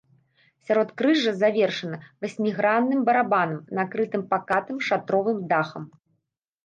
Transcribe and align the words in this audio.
Сяродкрыжжа 0.67 1.33
завершана 1.41 1.97
васьмігранным 2.25 2.99
барабанам, 3.09 3.61
накрытым 3.81 4.23
пакатым 4.33 4.77
шатровым 4.87 5.39
дахам. 5.53 5.83